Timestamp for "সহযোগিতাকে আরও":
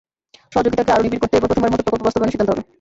0.53-1.03